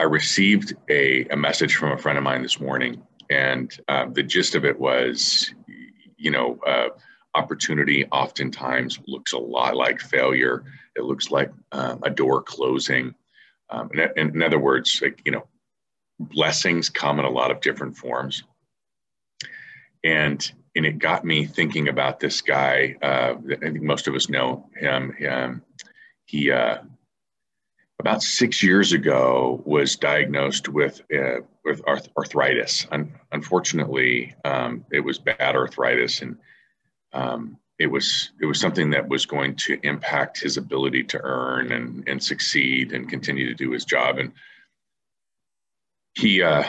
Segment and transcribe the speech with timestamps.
[0.00, 4.22] I received a, a message from a friend of mine this morning, and uh, the
[4.22, 5.54] gist of it was,
[6.16, 6.88] you know, uh,
[7.34, 10.64] opportunity oftentimes looks a lot like failure.
[10.96, 13.14] It looks like um, a door closing.
[13.70, 15.46] Um, in, in, other words, like, you know,
[16.18, 18.44] blessings come in a lot of different forms.
[20.04, 22.96] And, and it got me thinking about this guy.
[23.02, 25.14] Uh, I think most of us know him.
[25.28, 25.62] Um,
[26.26, 26.78] he, uh,
[28.00, 32.86] about six years ago, was diagnosed with, uh, with arth- arthritis.
[32.90, 36.20] Un- unfortunately, um, it was bad arthritis.
[36.20, 36.36] And
[37.12, 41.72] um, it was it was something that was going to impact his ability to earn
[41.72, 44.32] and and succeed and continue to do his job and
[46.14, 46.64] he uh,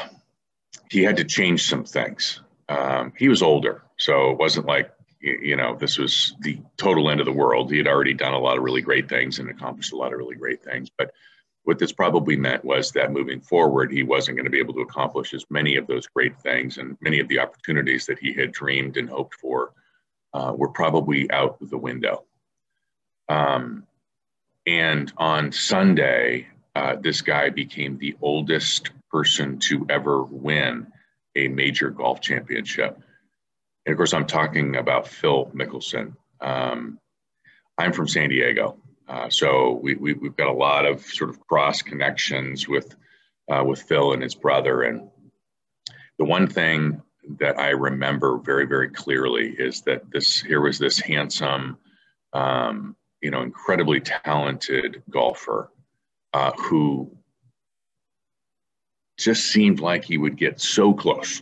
[0.89, 5.55] he had to change some things um, he was older so it wasn't like you
[5.55, 8.57] know this was the total end of the world he had already done a lot
[8.57, 11.11] of really great things and accomplished a lot of really great things but
[11.63, 14.81] what this probably meant was that moving forward he wasn't going to be able to
[14.81, 18.51] accomplish as many of those great things and many of the opportunities that he had
[18.51, 19.73] dreamed and hoped for
[20.35, 22.25] uh, were probably out the window.
[23.29, 23.87] Um,
[24.67, 30.87] and on Sunday, uh, this guy became the oldest person to ever win
[31.35, 32.99] a major golf championship.
[33.85, 36.15] And of course, I'm talking about Phil Mickelson.
[36.41, 36.99] Um,
[37.77, 38.77] I'm from San Diego,
[39.07, 42.95] uh, so we, we, have got a lot of sort of cross connections with
[43.51, 44.83] uh, with Phil and his brother.
[44.83, 45.09] And
[46.17, 47.01] the one thing
[47.39, 51.77] that I remember very, very clearly is that this here was this handsome,
[52.33, 55.71] um, you know, incredibly talented golfer
[56.33, 57.11] uh, who
[59.17, 61.41] just seemed like he would get so close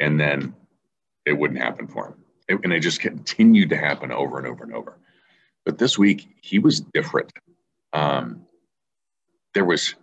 [0.00, 0.54] and then
[1.26, 2.14] it wouldn't happen for him.
[2.48, 4.98] It, and it just continued to happen over and over and over.
[5.64, 7.32] But this week he was different.
[7.92, 8.46] Um,
[9.54, 9.94] there was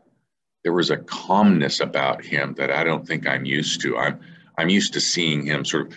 [0.64, 3.98] there was a calmness about him that I don't think I'm used to.
[3.98, 4.20] I'm
[4.58, 5.94] I'm used to seeing him sort of,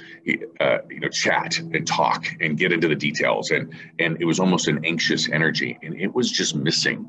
[0.61, 4.41] uh, you know, chat and talk and get into the details, and and it was
[4.41, 7.08] almost an anxious energy, and it was just missing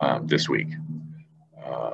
[0.00, 0.68] um, this week.
[1.62, 1.92] Uh,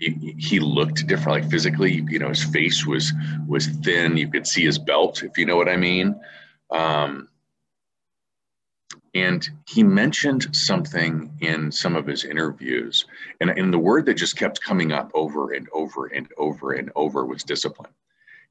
[0.00, 2.04] he, looked different, like physically.
[2.08, 3.12] You know, his face was
[3.46, 4.16] was thin.
[4.16, 6.18] You could see his belt, if you know what I mean.
[6.70, 7.28] Um,
[9.14, 13.04] and he mentioned something in some of his interviews,
[13.40, 16.90] and, and the word that just kept coming up over and over and over and
[16.94, 17.92] over was discipline.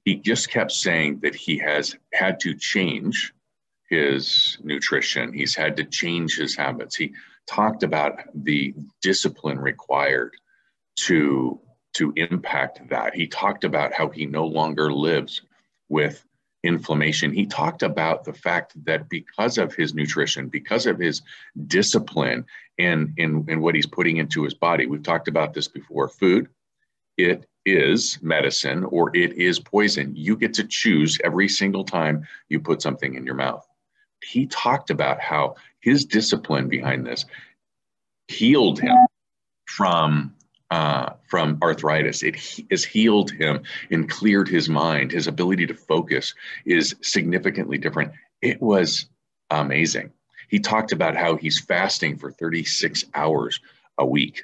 [0.05, 3.33] He just kept saying that he has had to change
[3.89, 6.95] his nutrition, he's had to change his habits.
[6.95, 7.13] He
[7.47, 10.35] talked about the discipline required
[11.05, 11.59] to
[11.93, 13.15] to impact that.
[13.15, 15.41] He talked about how he no longer lives
[15.89, 16.23] with
[16.63, 17.33] inflammation.
[17.33, 21.21] He talked about the fact that because of his nutrition, because of his
[21.67, 22.45] discipline
[22.77, 26.47] and in, in what he's putting into his body, we've talked about this before food,
[27.17, 30.15] it is medicine or it is poison.
[30.15, 33.65] You get to choose every single time you put something in your mouth.
[34.23, 37.25] He talked about how his discipline behind this
[38.27, 38.95] healed him
[39.65, 40.35] from
[40.71, 42.23] uh, from arthritis.
[42.23, 42.35] It
[42.69, 45.11] has healed him and cleared his mind.
[45.11, 46.33] His ability to focus
[46.65, 48.11] is significantly different.
[48.41, 49.07] It was
[49.49, 50.11] amazing.
[50.47, 53.59] He talked about how he's fasting for 36 hours
[53.97, 54.43] a week.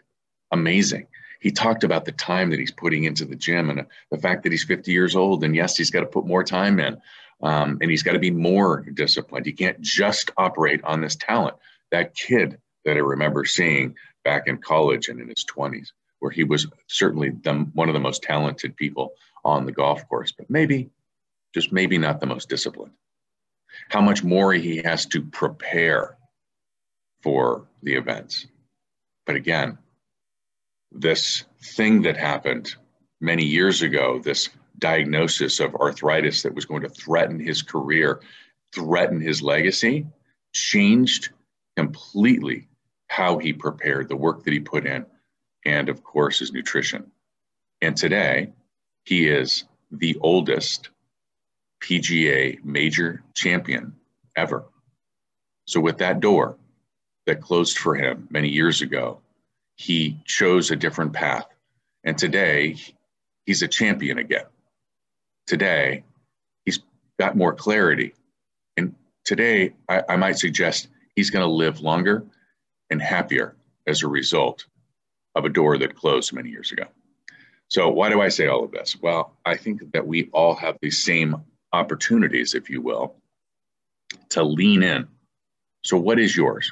[0.52, 1.08] Amazing.
[1.42, 4.52] He talked about the time that he's putting into the gym and the fact that
[4.52, 5.44] he's 50 years old.
[5.44, 6.98] And yes, he's got to put more time in
[7.42, 9.46] um, and he's got to be more disciplined.
[9.46, 11.56] He can't just operate on this talent.
[11.92, 15.90] That kid that I remember seeing back in college and in his 20s
[16.20, 20.32] where he was certainly the, one of the most talented people on the golf course,
[20.32, 20.90] but maybe,
[21.54, 22.94] just maybe not the most disciplined.
[23.90, 26.18] How much more he has to prepare
[27.22, 28.46] for the events.
[29.26, 29.80] But again,
[30.92, 32.76] this thing that happened
[33.20, 38.22] many years ago, this diagnosis of arthritis that was going to threaten his career,
[38.74, 40.06] threaten his legacy,
[40.54, 41.30] changed
[41.76, 42.68] completely
[43.08, 45.06] how he prepared, the work that he put in,
[45.66, 47.12] and of course his nutrition.
[47.82, 48.54] And today,
[49.04, 50.90] he is the oldest
[51.84, 53.96] PGA major champion
[54.36, 54.66] ever.
[55.66, 56.58] So, with that door
[57.26, 59.20] that closed for him many years ago,
[59.76, 61.46] he chose a different path.
[62.04, 62.78] And today,
[63.46, 64.46] he's a champion again.
[65.48, 66.04] Today,
[66.66, 66.80] he's
[67.20, 68.14] got more clarity.
[68.78, 68.96] And
[69.26, 72.26] today, I, I might suggest he's going to live longer
[72.90, 73.56] and happier
[73.88, 74.66] as a result
[75.36, 76.86] of a door that closed many years ago.
[77.68, 78.96] So, why do I say all of this?
[79.02, 81.36] Well, I think that we all have these same
[81.74, 83.16] opportunities, if you will,
[84.30, 85.08] to lean in.
[85.84, 86.72] So, what is yours?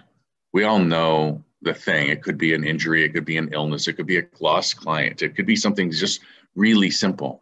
[0.53, 2.09] We all know the thing.
[2.09, 4.77] It could be an injury, it could be an illness, it could be a lost
[4.77, 6.21] client, it could be something just
[6.55, 7.41] really simple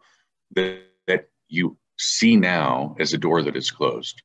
[0.54, 4.22] that, that you see now as a door that is closed.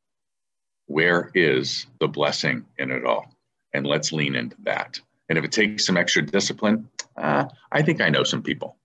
[0.86, 3.34] Where is the blessing in it all?
[3.74, 5.02] And let's lean into that.
[5.29, 8.77] And if it takes some extra discipline, uh, I think I know some people.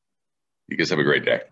[0.68, 1.42] You guys have a great day.